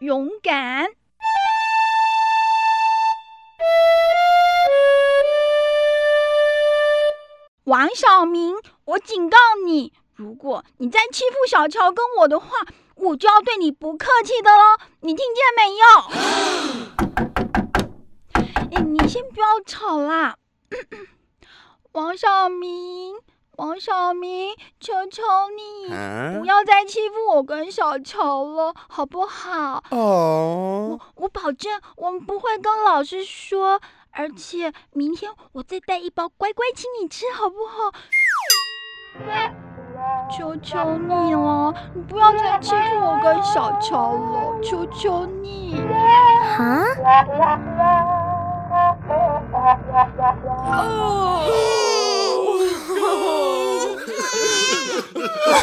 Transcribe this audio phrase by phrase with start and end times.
[0.00, 0.86] 勇敢。
[7.64, 12.46] 王小明，我警告你，如果你再欺负小乔跟我的话，
[12.94, 14.78] 我就要对你不客气的喽！
[15.00, 15.84] 你听见没有？
[18.78, 20.36] 哎，你先不要吵啦，
[21.92, 23.16] 王小明。
[23.58, 25.20] 王小明，求求
[25.56, 25.88] 你
[26.38, 29.82] 不要再欺负我跟小乔了，好不好？
[29.90, 33.80] 哦，我我保证，我们不会跟老师说，
[34.12, 37.92] 而且明天我再带一包乖乖请你吃，好不好？
[40.30, 45.82] 求求你了，你不要再欺负我跟小乔了，求求你！
[46.56, 46.84] 啊？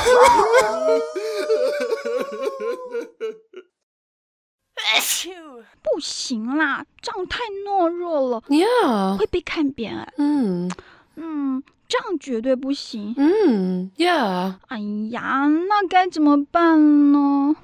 [5.81, 10.13] 不行啦，这样太懦弱了，Yeah，会被看扁哎。
[10.17, 10.69] 嗯
[11.15, 13.13] 嗯，这样绝对不行。
[13.17, 14.55] 嗯，Yeah。
[14.67, 14.79] 哎
[15.11, 17.55] 呀，那该怎么办呢？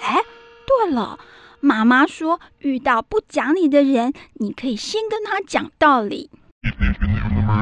[0.00, 0.22] 哎，
[0.66, 1.18] 对了，
[1.60, 6.30] 妈妈说遇到不讲理的人，你可以先跟他讲道理。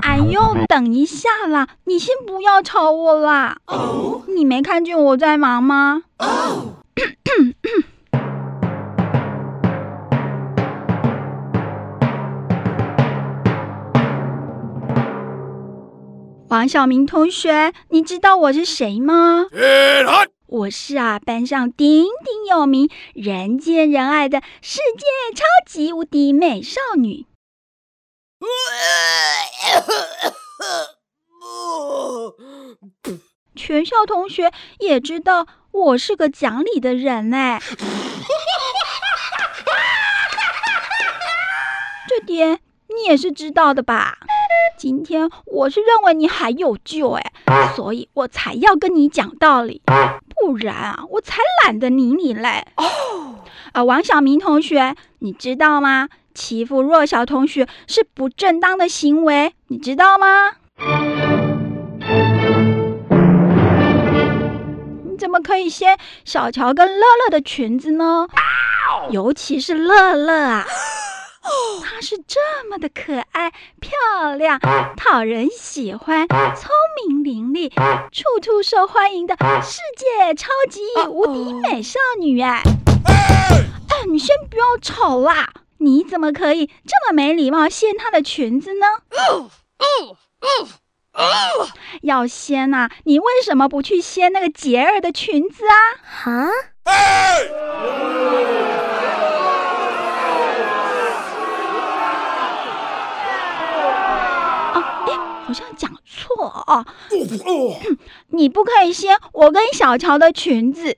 [0.02, 1.68] 哎呦，等一下啦！
[1.84, 3.58] 你先不要吵我啦。
[3.66, 6.02] 哦，你没看见我在忙吗？
[6.18, 6.76] 哦，
[16.48, 19.46] 王小明同学，你知道我是谁吗？
[20.46, 27.26] 我是啊，班上鼎鼎有名、人见人爱的世界超级无敌美少女。
[33.54, 37.60] 全校同学也知道我是个讲理的人哎，
[42.08, 42.58] 这点
[42.88, 44.18] 你也是知道的吧？
[44.76, 47.32] 今天我是认为你还有救哎，
[47.76, 49.80] 所以我才要跟你讲道理，
[50.34, 52.66] 不然啊，我才懒得理你嘞。
[52.76, 53.36] 哦，
[53.72, 56.08] 啊，王小明同学，你知道吗？
[56.34, 60.56] 欺负弱小同学是不正当的行为，你知道吗？
[65.04, 68.26] 你怎么可以掀小乔跟乐乐的裙子呢？
[69.10, 70.66] 尤其是乐乐啊，
[71.82, 73.50] 她是这么的可爱、
[73.80, 74.60] 漂亮、
[74.96, 76.70] 讨人喜欢、聪
[77.06, 77.70] 明伶俐、
[78.10, 82.62] 处处受欢迎的世界超级无敌美少女哎！
[83.06, 85.52] 哎，你先不要吵啦！
[85.82, 88.86] 你怎么可以这么没礼貌掀她的裙子呢？
[92.02, 95.74] 要掀呐，你为什么不去掀那个杰儿的裙子啊？
[96.04, 96.30] 哈？
[104.72, 106.86] 啊，哎，好像讲错啊！
[108.28, 110.96] 你不可以掀我跟小乔的裙子。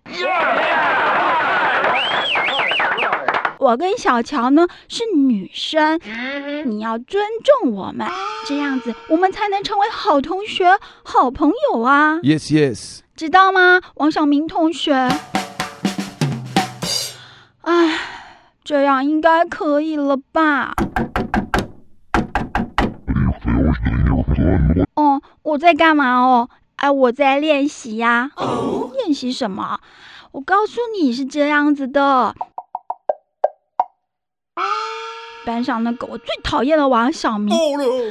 [3.64, 5.98] 我跟小乔呢是女生，
[6.66, 7.25] 你要尊
[7.62, 8.06] 重我们，
[8.47, 10.66] 这样子我们才能成为好同学、
[11.02, 14.92] 好朋友啊！Yes, yes，知道吗，王小明同学？
[17.62, 17.98] 哎，
[18.62, 20.75] 这样应该可以了吧？
[24.94, 26.50] 哦，我在干嘛哦？
[26.76, 28.31] 哎，我在练习呀。
[28.98, 29.81] 练习什么？
[30.32, 32.34] 我告诉你是这样子的。
[35.44, 37.54] 班上那个我最讨厌的王小明，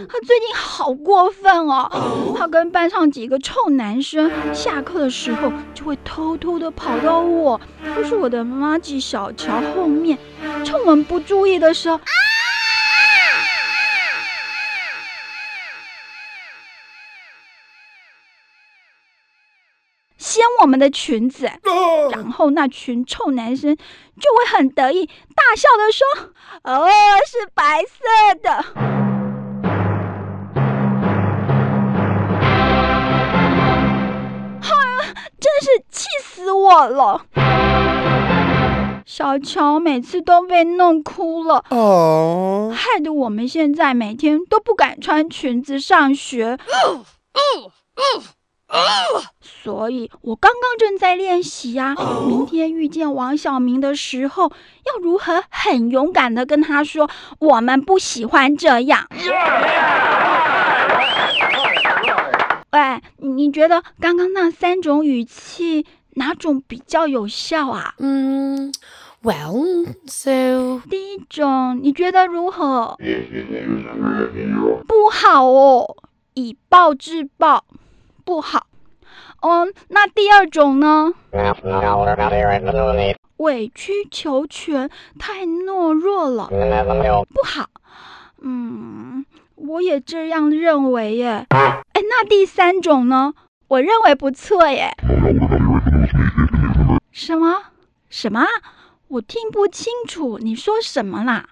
[0.08, 2.36] 他最近好过分哦！
[2.38, 7.60] 他跟班上几个臭男生下课的时候，就会偷偷的跑到我，
[7.96, 10.18] 就是我的妈吉小乔后面，
[10.64, 12.00] 趁我们不注意的时候。
[20.44, 21.50] 掀我们的裙子，
[22.12, 23.82] 然后那群臭男生就
[24.36, 26.06] 会很得意，大笑的说
[26.64, 26.86] ：“哦，
[27.26, 27.96] 是白色
[28.42, 28.52] 的。”
[34.62, 34.76] 哈，
[35.40, 37.22] 真是气死我了！
[39.06, 46.58] 小乔每次都被弄哭了，哦，害得我们现在每天都不敢穿裙子上学。
[49.42, 51.96] 所以，我刚刚正在练习呀。
[52.28, 54.52] 明天遇见王小明的时候，
[54.86, 57.10] 要如何很勇敢的跟他说，
[57.40, 59.08] 我们不喜欢这样。
[62.72, 65.86] 喂，你觉得刚刚那三种语气，
[66.16, 67.94] 哪种比较有效啊？
[68.00, 68.74] 嗯
[69.22, 72.98] ，Well, so 第一种你觉得如何？
[74.88, 75.96] 不好哦，
[76.34, 77.64] 以暴制暴，
[78.24, 78.68] 不好。
[79.42, 81.14] 嗯，那第二种呢？
[83.38, 84.90] 委曲求全，
[85.20, 86.48] 太懦弱了，
[87.34, 87.70] 不好。
[88.42, 89.26] 嗯，
[89.56, 91.46] 我也这样认为耶。
[91.50, 93.34] 哎，那第三种呢？
[93.68, 94.96] 我认为不错耶。
[97.12, 97.64] 什么？
[98.10, 98.46] 什么？
[99.10, 101.46] 我听不清楚你说什么啦？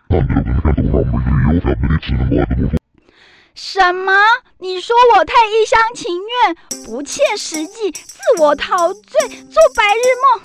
[3.54, 4.14] 什么？
[4.60, 6.56] 你说我太一厢情愿，
[6.86, 10.42] 不切实际，自我陶醉，做白日梦？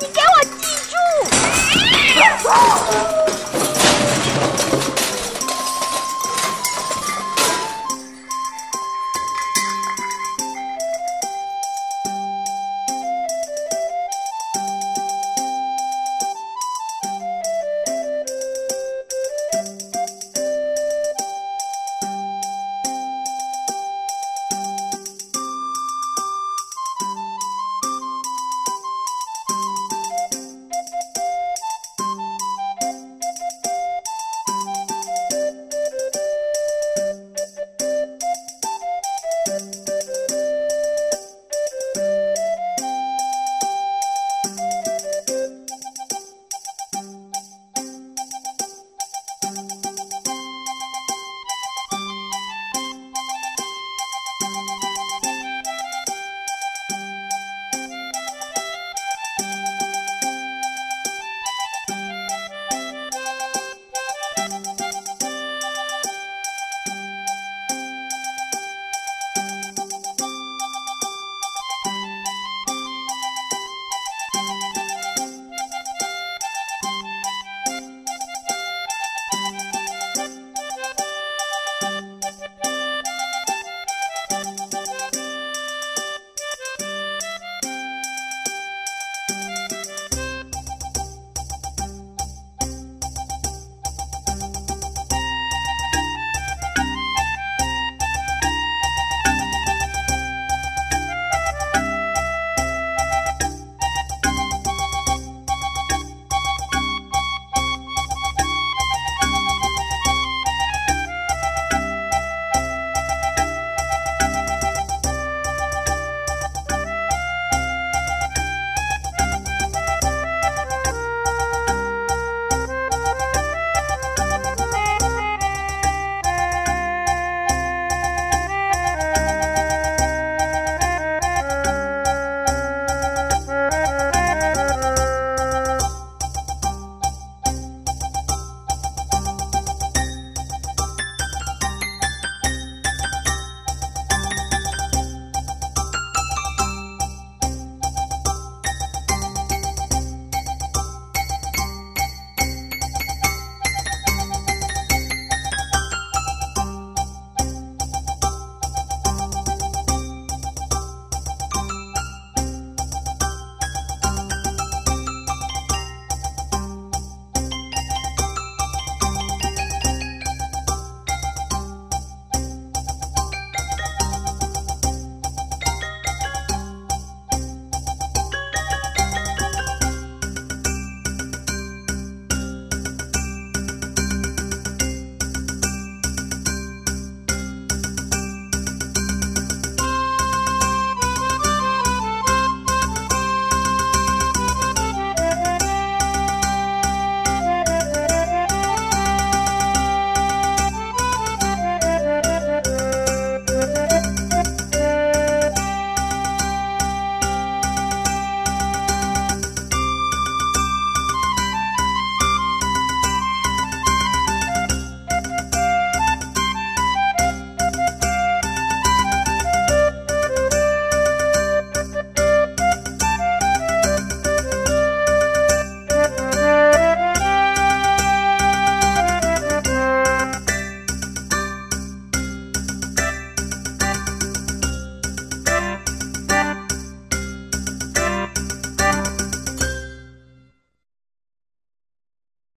[0.00, 0.96] 你给我记住！